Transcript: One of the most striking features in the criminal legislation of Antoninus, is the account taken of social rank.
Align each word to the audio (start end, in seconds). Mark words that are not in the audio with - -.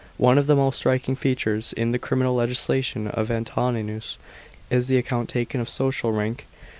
One 0.17 0.39
of 0.39 0.47
the 0.47 0.55
most 0.55 0.77
striking 0.77 1.15
features 1.15 1.73
in 1.73 1.91
the 1.91 1.99
criminal 1.99 2.33
legislation 2.33 3.05
of 3.07 3.29
Antoninus, 3.29 4.17
is 4.71 4.87
the 4.87 4.97
account 4.97 5.29
taken 5.29 5.61
of 5.61 5.69
social 5.69 6.11
rank. 6.11 6.47